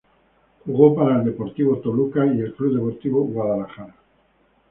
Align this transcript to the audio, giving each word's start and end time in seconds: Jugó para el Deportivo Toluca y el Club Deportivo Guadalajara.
Jugó 0.65 0.95
para 0.95 1.17
el 1.19 1.23
Deportivo 1.25 1.77
Toluca 1.77 2.25
y 2.25 2.39
el 2.39 2.55
Club 2.55 2.73
Deportivo 2.73 3.21
Guadalajara. 3.23 3.95